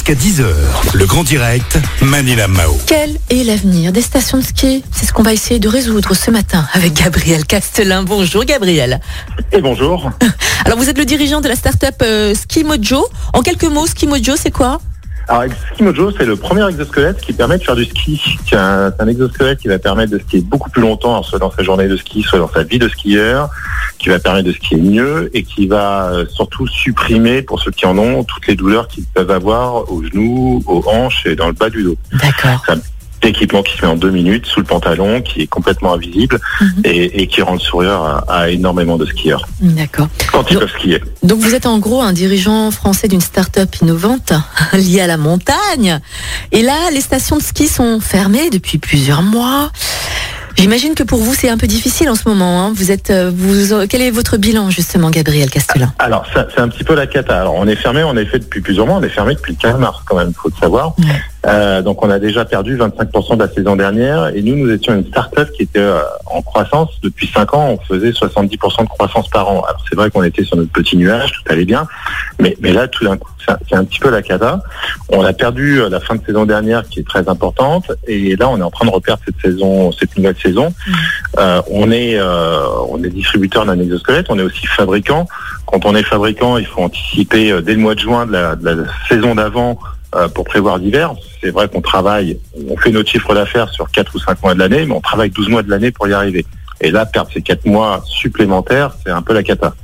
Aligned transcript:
Jusqu'à 0.00 0.14
10h, 0.14 0.46
le 0.94 1.04
grand 1.04 1.24
direct, 1.24 1.78
Manila 2.00 2.48
Mao. 2.48 2.78
Quel 2.86 3.18
est 3.28 3.44
l'avenir 3.44 3.92
des 3.92 4.00
stations 4.00 4.38
de 4.38 4.42
ski? 4.42 4.82
C'est 4.90 5.04
ce 5.04 5.12
qu'on 5.12 5.22
va 5.22 5.34
essayer 5.34 5.60
de 5.60 5.68
résoudre 5.68 6.14
ce 6.14 6.30
matin 6.30 6.66
avec 6.72 6.94
Gabriel 6.94 7.44
Castelin. 7.44 8.02
Bonjour 8.02 8.46
Gabriel. 8.46 9.02
Et 9.52 9.60
bonjour. 9.60 10.10
Alors 10.64 10.78
vous 10.78 10.88
êtes 10.88 10.96
le 10.96 11.04
dirigeant 11.04 11.42
de 11.42 11.48
la 11.48 11.54
start-up 11.54 11.96
euh, 12.00 12.34
Ski 12.34 12.64
Mojo. 12.64 13.06
En 13.34 13.42
quelques 13.42 13.64
mots, 13.64 13.86
Ski 13.86 14.06
Mojo, 14.06 14.36
c'est 14.36 14.50
quoi? 14.50 14.80
Alors, 15.30 15.44
Ski 15.72 15.84
Mojo, 15.84 16.10
c'est 16.10 16.24
le 16.24 16.34
premier 16.34 16.68
exosquelette 16.68 17.20
qui 17.20 17.32
permet 17.32 17.56
de 17.56 17.62
faire 17.62 17.76
du 17.76 17.84
ski. 17.84 18.20
C'est 18.48 18.56
un, 18.56 19.06
exosquelette 19.06 19.60
qui 19.60 19.68
va 19.68 19.78
permettre 19.78 20.10
de 20.10 20.18
skier 20.18 20.40
beaucoup 20.40 20.68
plus 20.70 20.82
longtemps, 20.82 21.12
alors 21.12 21.24
soit 21.24 21.38
dans 21.38 21.52
sa 21.52 21.62
journée 21.62 21.86
de 21.86 21.96
ski, 21.96 22.22
soit 22.22 22.40
dans 22.40 22.50
sa 22.50 22.64
vie 22.64 22.80
de 22.80 22.88
skieur, 22.88 23.48
qui 24.00 24.08
va 24.08 24.18
permettre 24.18 24.48
de 24.48 24.52
skier 24.52 24.76
mieux 24.76 25.30
et 25.32 25.44
qui 25.44 25.68
va 25.68 26.10
euh, 26.10 26.26
surtout 26.28 26.66
supprimer, 26.66 27.42
pour 27.42 27.60
ceux 27.60 27.70
qui 27.70 27.86
en 27.86 27.96
ont, 27.96 28.24
toutes 28.24 28.48
les 28.48 28.56
douleurs 28.56 28.88
qu'ils 28.88 29.04
peuvent 29.04 29.30
avoir 29.30 29.88
aux 29.92 30.02
genoux, 30.02 30.64
aux 30.66 30.82
hanches 30.88 31.24
et 31.26 31.36
dans 31.36 31.46
le 31.46 31.52
bas 31.52 31.70
du 31.70 31.84
dos. 31.84 31.96
D'accord. 32.12 32.64
Équipement 33.22 33.62
qui 33.62 33.76
se 33.76 33.82
met 33.82 33.88
en 33.92 33.96
deux 33.96 34.10
minutes 34.10 34.46
sous 34.46 34.60
le 34.60 34.66
pantalon, 34.66 35.20
qui 35.20 35.42
est 35.42 35.46
complètement 35.46 35.92
invisible 35.94 36.40
Mhm. 36.60 36.82
et, 36.84 37.22
et 37.22 37.26
qui 37.26 37.42
rend 37.42 37.52
le 37.54 37.58
sourire 37.58 38.00
à, 38.02 38.24
à 38.28 38.48
énormément 38.50 38.96
de 38.96 39.04
skieurs 39.06 39.46
D'accord. 39.60 40.08
quand 40.32 40.50
ils 40.50 40.58
peuvent 40.58 40.70
skier. 40.70 41.02
Donc 41.22 41.38
vous 41.40 41.54
êtes 41.54 41.66
en 41.66 41.78
gros 41.78 42.00
un 42.02 42.12
dirigeant 42.14 42.70
français 42.70 43.08
d'une 43.08 43.20
start-up 43.20 43.74
innovante 43.82 44.32
liée 44.72 45.00
à 45.02 45.06
la 45.06 45.16
montagne. 45.18 46.00
Et 46.52 46.62
là, 46.62 46.90
les 46.92 47.00
stations 47.02 47.36
de 47.36 47.42
ski 47.42 47.68
sont 47.68 48.00
fermées 48.00 48.48
depuis 48.50 48.78
plusieurs 48.78 49.22
mois. 49.22 49.70
J'imagine 50.56 50.94
que 50.94 51.02
pour 51.04 51.20
vous 51.20 51.32
c'est 51.34 51.48
un 51.48 51.56
peu 51.56 51.66
difficile 51.66 52.10
en 52.10 52.14
ce 52.14 52.28
moment. 52.28 52.62
hein. 52.66 52.72
Vous 52.74 52.90
êtes, 52.90 53.10
euh, 53.10 53.30
vous, 53.34 53.86
quel 53.88 54.02
est 54.02 54.10
votre 54.10 54.36
bilan 54.36 54.68
justement, 54.70 55.08
Gabriel 55.10 55.48
Castelin 55.50 55.92
Alors, 55.98 56.26
c'est 56.34 56.60
un 56.60 56.68
petit 56.68 56.84
peu 56.84 56.94
la 56.94 57.06
cata. 57.06 57.40
Alors, 57.40 57.54
on 57.54 57.66
est 57.66 57.76
fermé, 57.76 58.02
on 58.02 58.16
est 58.16 58.26
fait 58.26 58.40
depuis 58.40 58.60
plusieurs 58.60 58.86
mois, 58.86 58.96
on 58.96 59.02
est 59.02 59.08
fermé 59.08 59.34
depuis 59.34 59.52
le 59.52 59.58
15 59.58 59.78
mars 59.78 59.98
quand 60.06 60.16
même, 60.16 60.32
faut 60.34 60.48
le 60.48 60.60
savoir. 60.60 60.98
Ouais. 60.98 61.22
Euh, 61.46 61.80
donc, 61.80 62.04
on 62.04 62.10
a 62.10 62.18
déjà 62.18 62.44
perdu 62.44 62.76
25% 62.76 63.36
de 63.36 63.42
la 63.44 63.48
saison 63.50 63.74
dernière 63.76 64.28
et 64.34 64.42
nous, 64.42 64.56
nous 64.56 64.70
étions 64.70 64.94
une 64.94 65.06
start-up 65.06 65.50
qui 65.52 65.62
était 65.62 65.78
euh, 65.78 66.00
en 66.26 66.42
croissance. 66.42 66.90
Depuis 67.02 67.26
5 67.28 67.54
ans, 67.54 67.68
on 67.70 67.78
faisait 67.78 68.10
70% 68.10 68.82
de 68.82 68.88
croissance 68.88 69.28
par 69.30 69.48
an. 69.48 69.62
Alors, 69.66 69.82
c'est 69.88 69.96
vrai 69.96 70.10
qu'on 70.10 70.22
était 70.22 70.44
sur 70.44 70.56
notre 70.56 70.70
petit 70.72 70.96
nuage, 70.98 71.32
tout 71.32 71.52
allait 71.52 71.64
bien, 71.64 71.86
mais, 72.38 72.56
mais 72.60 72.72
là, 72.72 72.88
tout 72.88 73.04
d'un 73.04 73.16
coup, 73.16 73.30
c'est 73.68 73.74
un- 73.74 73.84
petit 73.84 73.98
peu 73.98 74.10
la 74.10 74.20
cata. 74.22 74.62
On 75.08 75.24
a 75.24 75.32
perdu 75.32 75.80
euh, 75.80 75.88
la 75.88 75.98
fin 76.00 76.14
de 76.14 76.24
saison 76.24 76.44
dernière 76.44 76.86
qui 76.88 77.00
est 77.00 77.08
très 77.08 77.26
importante 77.28 77.90
et 78.06 78.36
là, 78.36 78.48
on 78.50 78.58
est 78.58 78.62
en 78.62 78.70
train 78.70 78.84
de 78.86 78.90
reperdre 78.92 79.22
cette 79.24 79.40
saison, 79.40 79.90
cette 79.92 80.16
nouvelle 80.16 80.36
saison. 80.36 80.72
Euh, 81.38 81.62
on 81.70 81.90
est, 81.90 82.18
euh, 82.18 82.60
on 82.90 83.02
est 83.02 83.08
distributeur 83.08 83.64
d'un 83.64 83.80
exosquelette, 83.80 84.26
on 84.28 84.38
est 84.38 84.42
aussi 84.42 84.66
fabricant. 84.66 85.26
Quand 85.66 85.86
on 85.86 85.94
est 85.96 86.02
fabricant, 86.02 86.58
il 86.58 86.66
faut 86.66 86.82
anticiper 86.82 87.60
dès 87.62 87.72
le 87.72 87.78
mois 87.80 87.94
de 87.94 88.00
juin 88.00 88.26
de 88.26 88.32
la, 88.32 88.56
de 88.56 88.64
la 88.68 88.84
saison 89.08 89.34
d'avant 89.34 89.78
pour 90.34 90.44
prévoir 90.44 90.78
l'hiver. 90.78 91.14
C'est 91.42 91.50
vrai 91.50 91.68
qu'on 91.68 91.80
travaille, 91.80 92.38
on 92.68 92.76
fait 92.76 92.90
notre 92.90 93.08
chiffre 93.10 93.34
d'affaires 93.34 93.68
sur 93.70 93.90
4 93.90 94.14
ou 94.14 94.18
5 94.18 94.42
mois 94.42 94.54
de 94.54 94.58
l'année, 94.58 94.84
mais 94.84 94.92
on 94.94 95.00
travaille 95.00 95.30
12 95.30 95.48
mois 95.48 95.62
de 95.62 95.70
l'année 95.70 95.90
pour 95.90 96.06
y 96.06 96.12
arriver. 96.12 96.44
Et 96.82 96.90
là, 96.90 97.06
perdre 97.06 97.30
ces 97.32 97.42
4 97.42 97.64
mois 97.66 98.02
supplémentaires, 98.06 98.92
c'est 99.04 99.12
un 99.12 99.22
peu 99.22 99.32
la 99.34 99.42
cata. 99.42 99.74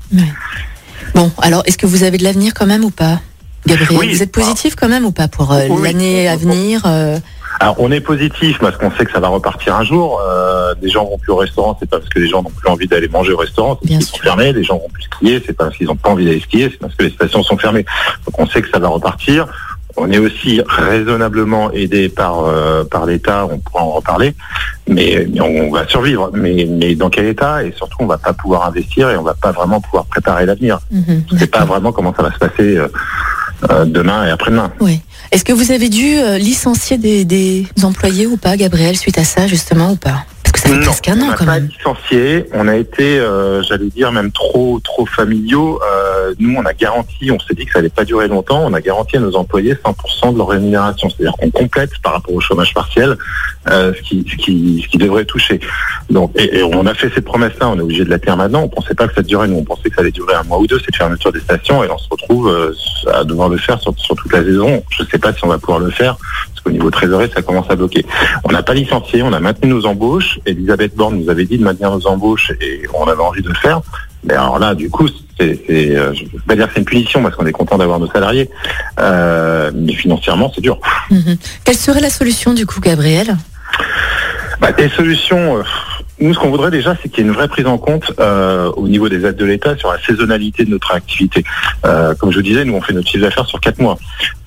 Bon, 1.15 1.31
alors 1.41 1.63
est-ce 1.67 1.79
que 1.79 1.87
vous 1.87 2.03
avez 2.05 2.19
de 2.19 2.25
l'avenir 2.25 2.53
quand 2.55 2.67
même 2.67 2.85
ou 2.85 2.91
pas 2.91 3.21
Gabriel, 3.67 3.99
Oui. 3.99 4.15
vous 4.15 4.23
êtes 4.23 4.33
positif 4.33 4.77
quand 4.77 4.89
même 4.89 5.05
ou 5.05 5.13
pas 5.13 5.29
pour 5.29 5.53
euh, 5.53 5.67
Oui. 5.71 5.83
l'année 5.83 6.29
à 6.29 6.37
venir 6.37 6.83
euh, 6.87 7.19
Alors, 7.59 7.75
on 7.79 7.91
est 7.91 8.01
positif 8.01 8.59
parce 8.61 8.77
qu'on 8.77 8.93
sait 8.93 9.05
que 9.05 9.11
ça 9.13 9.19
va 9.19 9.29
repartir 9.29 9.75
un 9.75 9.83
jour. 9.83 10.21
Euh, 10.21 10.75
des 10.77 10.89
gens 10.89 11.05
vont 11.05 11.19
plus 11.19 11.33
au 11.33 11.37
restaurant, 11.37 11.77
c'est 11.81 11.89
pas 11.91 11.99
parce 11.99 12.09
que 12.11 12.21
les 12.21 12.29
gens 12.29 12.43
n'ont 12.43 12.51
plus 12.51 12.69
envie 12.69 12.87
d'aller 12.87 13.09
manger 13.09 13.33
au 13.33 13.39
restaurant, 13.39 13.77
c'est 13.81 13.89
Bien 13.89 13.99
parce 13.99 14.11
qu'ils 14.11 14.19
sont 14.19 14.23
fermés. 14.25 14.53
Les 14.53 14.63
gens 14.63 14.75
vont 14.79 14.89
plus 14.93 15.03
skier, 15.05 15.43
c'est 15.45 15.53
pas 15.53 15.65
parce 15.65 15.77
qu'ils 15.77 15.87
n'ont 15.89 15.97
pas 15.97 16.11
envie 16.11 16.27
d'aller 16.27 16.41
skier, 16.41 16.69
c'est 16.71 16.79
parce 16.79 16.95
que 16.95 17.05
les 17.05 17.11
stations 17.11 17.43
sont 17.43 17.57
fermées. 17.59 17.85
Donc, 18.25 18.39
on 18.39 18.47
sait 18.47 18.63
que 18.63 18.69
ça 18.71 18.79
va 18.79 18.89
repartir. 18.89 19.47
On 19.97 20.11
est 20.11 20.19
aussi 20.19 20.61
raisonnablement 20.67 21.71
aidé 21.73 22.09
par 22.09 22.45
euh, 22.45 22.85
par 22.85 23.07
l'État, 23.07 23.47
on 23.51 23.59
pourra 23.59 23.83
en 23.83 23.93
reparler, 23.93 24.35
mais, 24.89 25.27
mais 25.33 25.41
on 25.41 25.71
va 25.71 25.87
survivre. 25.89 26.31
Mais, 26.35 26.67
mais 26.69 26.95
dans 26.95 27.09
quel 27.11 27.27
état? 27.27 27.65
Et 27.65 27.73
surtout, 27.77 27.97
on 28.01 28.07
va 28.07 28.19
pas 28.19 28.33
pouvoir 28.33 28.67
investir 28.67 29.09
et 29.11 29.17
on 29.17 29.23
va 29.23 29.35
pas 29.35 29.53
vraiment 29.53 29.81
pouvoir 29.81 30.05
préparer 30.07 30.45
l'avenir. 30.47 30.79
mhm, 30.91 31.25
On 31.33 31.39
sait 31.39 31.47
pas 31.47 31.65
vraiment 31.65 31.93
comment 31.93 32.15
ça 32.15 32.23
va 32.23 32.33
se 32.33 32.39
passer 32.39 32.77
euh, 32.77 32.89
euh, 33.71 33.85
demain 33.87 34.27
et 34.27 34.31
après-demain. 34.31 34.71
Oui. 34.81 35.01
Est-ce 35.33 35.45
que 35.45 35.53
vous 35.53 35.73
avez 35.73 35.89
dû 35.89 36.17
licencier 36.39 36.99
des, 36.99 37.25
des 37.25 37.67
employés 37.83 38.27
ou 38.27 38.37
pas, 38.37 38.57
Gabriel, 38.57 38.97
suite 38.97 39.19
à 39.19 39.25
ça 39.25 39.47
justement 39.47 39.93
ou 39.93 39.97
pas? 39.97 40.25
Non, 40.69 41.29
on 41.29 41.33
quand 41.33 41.45
pas 41.45 41.61
même. 41.61 41.69
licencié. 41.69 42.47
On 42.53 42.69
a 42.69 42.77
été, 42.77 43.19
euh, 43.19 43.63
j'allais 43.63 43.89
dire, 43.89 44.13
même 44.13 44.33
trop, 44.33 44.81
trop 44.83 45.07
familiaux. 45.07 45.81
Euh, 45.83 46.35
nous, 46.39 46.57
on 46.57 46.65
a 46.65 46.73
garanti, 46.73 47.31
on 47.31 47.39
s'est 47.39 47.55
dit 47.55 47.67
que 47.67 47.73
ça 47.73 47.79
allait 47.79 47.89
pas 47.89 48.05
durer 48.05 48.29
longtemps. 48.29 48.63
On 48.65 48.73
a 48.73 48.81
garanti 48.81 49.17
à 49.17 49.21
nos 49.21 49.37
employés 49.37 49.75
100% 49.75 50.33
de 50.33 50.39
leur 50.39 50.49
rémunération, 50.49 51.09
c'est-à-dire 51.09 51.37
qu'on 51.39 51.51
complète 51.51 51.91
par 52.03 52.15
rapport 52.15 52.35
au 52.35 52.41
chômage 52.41 52.75
partiel 52.75 53.17
euh, 53.71 53.93
ce 53.97 54.03
qui, 54.03 54.27
ce 54.31 54.37
qui, 54.37 54.81
ce 54.85 54.89
qui 54.89 54.99
devrait 54.99 55.25
toucher. 55.25 55.61
Donc, 56.11 56.33
et, 56.37 56.59
et 56.59 56.63
on 56.63 56.87
a 56.87 56.95
fait 56.95 57.11
cette 57.15 57.25
promesse-là. 57.25 57.69
On 57.69 57.79
est 57.79 57.83
obligé 57.83 58.05
de 58.05 58.11
la 58.11 58.19
tenir 58.19 58.37
maintenant. 58.37 58.63
On 58.63 58.69
pensait 58.69 58.95
pas 58.95 59.09
que 59.09 59.15
ça 59.15 59.23
durait. 59.23 59.49
Nous, 59.49 59.57
on 59.57 59.65
pensait 59.65 59.89
que 59.89 59.95
ça 59.95 60.03
allait 60.03 60.11
durer 60.11 60.35
un 60.35 60.43
mois 60.43 60.59
ou 60.59 60.67
deux, 60.67 60.81
cette 60.81 60.97
fermeture 60.97 61.33
des 61.33 61.41
stations, 61.41 61.85
et 61.85 61.91
on 61.91 61.99
se 61.99 62.09
retrouve 62.11 62.75
à 63.13 63.25
devoir 63.25 63.49
le 63.49 63.57
faire 63.57 63.81
sur, 63.81 63.95
sur 63.99 64.15
toute 64.17 64.33
la 64.33 64.43
saison. 64.43 64.83
Je 64.91 65.05
sais 65.05 65.19
pas 65.19 65.33
si 65.33 65.45
on 65.45 65.49
va 65.49 65.59
pouvoir 65.59 65.79
le 65.79 65.91
faire 65.91 66.17
qu'au 66.67 66.73
niveau 66.73 66.91
trésorerie, 66.91 67.31
ça 67.33 67.43
commence 67.43 67.71
à 67.71 67.77
bloquer. 67.77 68.05
On 68.45 68.51
n'a 68.51 68.63
pas 68.63 68.75
licencié, 68.75 69.23
on 69.23 69.33
a 69.33 69.39
maintenu 69.39 69.71
nos 69.71 69.87
embauches. 69.87 70.41
Elisabeth 70.47 70.97
Borne 70.97 71.21
nous 71.21 71.31
avait 71.31 71.45
dit 71.45 71.59
de 71.59 71.65
maintenir 71.65 71.91
nos 71.93 72.07
embauches 72.07 72.51
et 72.61 72.83
on 72.93 73.07
avait 73.07 73.23
envie 73.23 73.43
de 73.43 73.49
le 73.49 73.55
faire. 73.55 73.81
Mais 74.25 74.35
alors 74.35 74.59
là, 74.59 74.75
du 74.75 74.91
coup, 74.91 75.07
c'est, 75.39 75.61
c'est, 75.67 75.97
euh, 75.97 76.13
je 76.13 76.25
ne 76.25 76.29
veux 76.31 76.41
pas 76.47 76.57
dire 76.57 76.67
que 76.67 76.75
c'est 76.75 76.81
une 76.81 76.87
punition 76.87 77.23
parce 77.23 77.37
qu'on 77.37 77.47
est 77.47 77.53
content 77.53 77.79
d'avoir 77.79 78.01
nos 78.01 78.11
salariés, 78.11 78.51
euh, 78.99 79.71
mais 79.73 79.93
financièrement, 79.93 80.51
c'est 80.53 80.61
dur. 80.61 80.81
Mhm. 81.11 81.37
Quelle 81.65 81.77
serait 81.77 82.01
la 82.01 82.11
solution 82.11 82.53
du 82.53 82.67
coup, 82.67 82.81
Gabriel? 82.81 83.37
Bah, 84.61 84.73
des 84.73 84.89
solutions. 84.89 85.63
Nous, 86.19 86.33
ce 86.33 86.39
qu'on 86.39 86.51
voudrait 86.51 86.71
déjà, 86.71 86.97
c'est 87.01 87.11
qu'il 87.11 87.25
y 87.25 87.27
ait 87.27 87.31
une 87.31 87.35
vraie 87.35 87.49
prise 87.49 87.67
en 87.67 87.77
compte 87.77 88.13
euh, 88.21 88.71
au 88.77 88.89
niveau 88.89 89.09
des 89.09 89.27
aides 89.27 89.37
de 89.37 89.45
l'État 89.45 89.77
sur 89.77 89.93
la 89.93 90.01
saisonnalité 90.01 90.65
de 90.65 90.71
notre 90.71 90.93
activité. 90.93 91.45
Euh, 91.85 92.15
comme 92.15 92.31
je 92.31 92.37
vous 92.37 92.43
disais, 92.43 92.65
nous, 92.65 92.75
on 92.75 92.81
fait 92.81 92.95
notre 92.95 93.09
chiffre 93.09 93.23
d'affaires 93.23 93.47
sur 93.47 93.61
quatre 93.61 93.79
mois. 93.79 93.99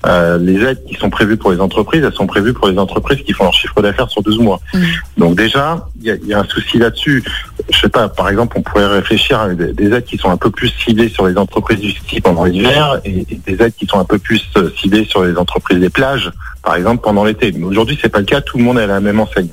Euh, 0.06 0.38
les 0.38 0.62
aides 0.64 0.84
qui 0.84 0.96
sont 0.96 1.10
prévues 1.10 1.36
pour 1.36 1.52
les 1.52 1.60
entreprises, 1.60 2.02
elles 2.02 2.12
sont 2.12 2.26
prévues 2.26 2.54
pour 2.54 2.66
les 2.68 2.78
entreprises 2.78 3.22
qui 3.22 3.32
font 3.32 3.44
leur 3.44 3.54
chiffre 3.54 3.80
d'affaires 3.82 4.10
sur 4.10 4.22
12 4.22 4.40
mois. 4.40 4.60
Mhm. 4.74 4.84
Donc 5.18 5.36
déjà, 5.36 5.86
il 6.02 6.18
y 6.24 6.28
y 6.28 6.34
a 6.34 6.40
un 6.40 6.44
souci 6.44 6.78
là-dessus. 6.78 7.22
Je 7.70 7.78
sais 7.78 7.88
pas, 7.88 8.08
par 8.08 8.28
exemple, 8.28 8.56
on 8.58 8.62
pourrait 8.62 8.86
réfléchir 8.86 9.40
à 9.40 9.48
des, 9.48 9.72
des 9.72 9.92
aides 9.92 10.04
qui 10.04 10.16
sont 10.16 10.30
un 10.30 10.36
peu 10.36 10.50
plus 10.50 10.68
ciblées 10.68 11.08
sur 11.08 11.26
les 11.26 11.36
entreprises 11.36 11.80
du 11.80 11.90
ski 11.90 12.20
pendant 12.20 12.44
l'hiver 12.44 13.00
et, 13.04 13.26
des 13.46 13.62
aides 13.62 13.74
qui 13.76 13.86
sont 13.86 13.98
un 13.98 14.04
peu 14.04 14.18
plus 14.18 14.42
euh, 14.56 14.70
ciblées 14.78 15.04
sur 15.04 15.24
les 15.24 15.36
entreprises 15.36 15.78
des 15.78 15.90
plages, 15.90 16.30
par 16.62 16.76
exemple, 16.76 17.02
pendant 17.02 17.24
l'été. 17.24 17.52
Mais 17.52 17.64
aujourd'hui, 17.64 17.98
c'est 18.00 18.08
pas 18.08 18.20
le 18.20 18.24
cas. 18.24 18.40
Tout 18.40 18.58
le 18.58 18.64
monde 18.64 18.78
est 18.78 18.84
à 18.84 18.86
la 18.86 19.00
même 19.00 19.20
enseigne. 19.20 19.48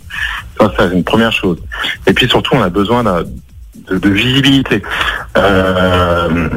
Ça, 0.60 0.72
c'est 0.78 0.94
une 0.94 1.04
première 1.04 1.32
chose. 1.32 1.58
Et 2.06 2.14
puis 2.14 2.28
surtout, 2.28 2.56
on 2.56 2.62
a 2.62 2.70
besoin 2.70 3.04
de, 3.04 4.10
visibilité. 4.10 4.82
Euh, 5.38 6.50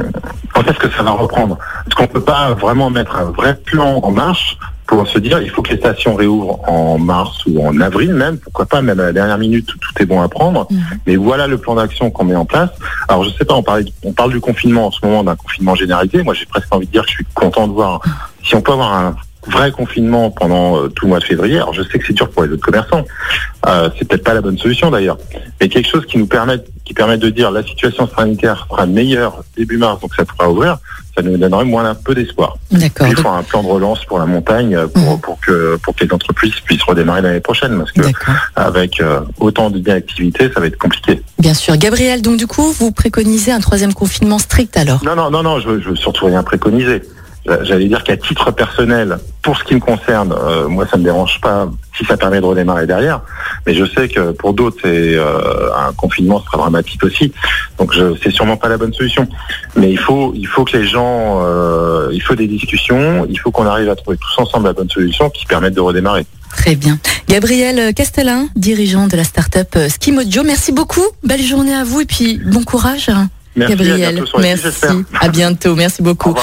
quand 0.53 0.63
est-ce 0.69 0.79
que 0.79 0.89
ça 0.91 1.03
va 1.03 1.11
reprendre? 1.11 1.57
Est-ce 1.87 1.95
qu'on 1.95 2.07
peut 2.07 2.23
pas 2.23 2.53
vraiment 2.53 2.89
mettre 2.89 3.15
un 3.15 3.31
vrai 3.31 3.55
plan 3.55 3.99
en 4.03 4.11
marche 4.11 4.57
pour 4.91 5.07
se 5.07 5.19
dire 5.19 5.41
il 5.41 5.49
faut 5.49 5.61
que 5.61 5.71
les 5.71 5.77
stations 5.77 6.15
réouvrent 6.15 6.59
en 6.69 6.97
mars 6.97 7.45
ou 7.45 7.65
en 7.65 7.79
avril 7.79 8.13
même, 8.13 8.37
pourquoi 8.37 8.65
pas 8.65 8.81
même 8.81 8.99
à 8.99 9.03
la 9.03 9.13
dernière 9.13 9.37
minute 9.37 9.73
où 9.73 9.77
tout 9.77 10.03
est 10.03 10.05
bon 10.05 10.21
à 10.21 10.27
prendre. 10.27 10.67
Mhm. 10.69 10.81
Mais 11.07 11.15
voilà 11.15 11.47
le 11.47 11.57
plan 11.57 11.75
d'action 11.75 12.11
qu'on 12.11 12.25
met 12.25 12.35
en 12.35 12.43
place. 12.43 12.71
Alors 13.07 13.23
je 13.23 13.29
sais 13.29 13.45
pas, 13.45 13.53
on 13.53 13.63
parle, 13.63 13.85
on 14.03 14.11
parle 14.11 14.33
du 14.33 14.41
confinement 14.41 14.87
en 14.87 14.91
ce 14.91 14.99
moment, 15.05 15.23
d'un 15.23 15.37
confinement 15.37 15.75
généralisé. 15.75 16.23
Moi 16.23 16.33
j'ai 16.33 16.45
presque 16.45 16.75
envie 16.75 16.87
de 16.87 16.91
dire 16.91 17.03
que 17.03 17.09
je 17.09 17.15
suis 17.15 17.25
content 17.33 17.69
de 17.69 17.73
voir 17.73 18.01
si 18.43 18.53
on 18.53 18.61
peut 18.61 18.73
avoir 18.73 18.93
un 18.93 19.15
vrai 19.47 19.71
confinement 19.71 20.29
pendant 20.29 20.77
euh, 20.77 20.87
tout 20.89 21.05
le 21.05 21.11
mois 21.11 21.19
de 21.19 21.23
février. 21.23 21.55
Alors 21.55 21.73
je 21.73 21.83
sais 21.83 21.97
que 21.97 22.05
c'est 22.05 22.13
dur 22.13 22.29
pour 22.29 22.43
les 22.43 22.51
autres 22.51 22.61
commerçants. 22.61 23.05
Euh, 23.67 23.89
c'est 23.97 24.05
peut-être 24.05 24.25
pas 24.25 24.33
la 24.33 24.41
bonne 24.41 24.57
solution 24.57 24.91
d'ailleurs. 24.91 25.17
Mais 25.61 25.69
quelque 25.69 25.87
chose 25.87 26.05
qui 26.05 26.17
nous 26.17 26.27
permette, 26.27 26.67
qui 26.85 26.93
permet 26.93 27.17
de 27.17 27.29
dire 27.29 27.51
la 27.51 27.63
situation 27.63 28.09
sanitaire 28.15 28.67
sera 28.69 28.85
meilleure 28.85 29.43
début 29.55 29.77
mars, 29.77 29.99
donc 30.01 30.13
ça 30.15 30.25
pourra 30.25 30.49
ouvrir, 30.49 30.77
ça 31.15 31.21
nous 31.21 31.37
donnerait 31.37 31.65
moins 31.65 31.85
un 31.85 31.95
peu 31.95 32.13
d'espoir. 32.15 32.57
D'accord. 32.71 33.07
Il 33.07 33.15
faut 33.15 33.29
un 33.29 33.43
plan 33.43 33.63
de 33.63 33.67
relance 33.67 34.03
pour 34.05 34.19
la 34.19 34.25
montagne 34.25 34.75
euh, 34.75 34.87
pour, 34.87 35.13
Mhm. 35.13 35.19
pour 35.21 35.39
que 35.39 35.75
pour 35.77 35.95
que 35.95 36.03
les 36.05 36.13
entreprises 36.13 36.53
puissent 36.65 36.83
redémarrer 36.83 37.21
l'année 37.21 37.39
prochaine 37.39 37.77
parce 37.77 37.91
que 37.91 38.01
avec 38.55 38.99
euh, 38.99 39.21
autant 39.39 39.69
d'activités, 39.69 40.51
ça 40.53 40.59
va 40.59 40.67
être 40.67 40.77
compliqué. 40.77 41.21
Bien 41.39 41.53
sûr. 41.53 41.75
Gabriel, 41.77 42.21
donc 42.21 42.37
du 42.37 42.47
coup, 42.47 42.71
vous 42.71 42.91
préconisez 42.91 43.51
un 43.51 43.59
troisième 43.59 43.93
confinement 43.93 44.39
strict 44.39 44.75
alors? 44.77 45.03
Non, 45.03 45.15
non, 45.15 45.29
non, 45.31 45.43
non, 45.43 45.59
je 45.59 45.67
veux, 45.69 45.81
je 45.81 45.89
veux 45.89 45.95
surtout 45.95 46.25
rien 46.25 46.43
préconiser. 46.43 47.01
J'a- 47.45 47.63
J'allais 47.63 47.87
dire 47.87 48.03
qu'à 48.03 48.17
titre 48.17 48.51
personnel, 48.51 49.17
pour 49.41 49.57
ce 49.57 49.63
qui 49.63 49.73
me 49.73 49.79
concerne, 49.79 50.31
euh, 50.31 50.67
moi 50.67 50.85
ça 50.89 50.97
me 50.97 51.03
dérange 51.03 51.41
pas 51.41 51.67
si 51.97 52.05
ça 52.05 52.15
permet 52.15 52.39
de 52.39 52.45
redémarrer 52.45 52.85
derrière. 52.85 53.21
Mais 53.65 53.73
je 53.73 53.85
sais 53.85 54.07
que 54.07 54.31
pour 54.31 54.53
d'autres, 54.53 54.77
c'est 54.81 55.15
euh, 55.15 55.73
un 55.75 55.93
confinement 55.93 56.41
sera 56.43 56.57
dramatique 56.57 57.03
aussi. 57.03 57.31
Donc 57.77 57.93
c'est 58.23 58.31
sûrement 58.31 58.57
pas 58.57 58.69
la 58.69 58.77
bonne 58.77 58.93
solution. 58.93 59.27
Mais 59.75 59.91
il 59.91 59.99
faut 59.99 60.33
il 60.35 60.47
faut 60.47 60.63
que 60.63 60.77
les 60.77 60.87
gens, 60.87 61.41
euh, 61.43 62.09
il 62.11 62.21
faut 62.21 62.35
des 62.35 62.47
discussions, 62.47 63.25
il 63.29 63.39
faut 63.39 63.51
qu'on 63.51 63.65
arrive 63.65 63.89
à 63.89 63.95
trouver 63.95 64.17
tous 64.17 64.41
ensemble 64.41 64.67
la 64.67 64.73
bonne 64.73 64.89
solution 64.89 65.29
qui 65.29 65.45
permette 65.45 65.73
de 65.73 65.81
redémarrer. 65.81 66.25
Très 66.49 66.75
bien. 66.75 66.99
Gabriel 67.29 67.93
Castellin, 67.93 68.49
dirigeant 68.55 69.07
de 69.07 69.15
la 69.15 69.23
start-up 69.23 69.69
euh, 69.77 69.89
Ski 69.89 70.11
Mojo, 70.11 70.43
merci 70.43 70.71
beaucoup. 70.71 71.05
Belle 71.23 71.41
journée 71.41 71.73
à 71.73 71.83
vous 71.83 72.01
et 72.01 72.05
puis 72.05 72.39
bon 72.43 72.63
courage. 72.63 73.09
Merci, 73.55 73.73
à 73.73 73.75
Gabriel, 73.75 74.23
merci. 74.39 74.85
À 75.19 75.27
bientôt. 75.27 75.75
Merci 75.75 76.01
Au 76.01 76.05
beaucoup. 76.05 76.35